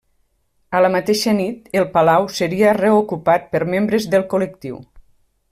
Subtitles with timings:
[0.77, 4.83] A la mateixa nit, el palau seria reocupat per membres del col·lectiu.